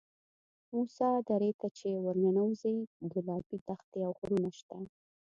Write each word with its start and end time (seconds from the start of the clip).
موسی 0.73 1.11
درې 1.29 1.51
ته 1.59 1.67
چې 1.77 1.87
ورننوځې 2.05 2.75
ګلابي 3.13 3.57
دښتې 3.67 3.99
او 4.07 4.11
غرونه 4.19 4.49
شته. 4.59 4.77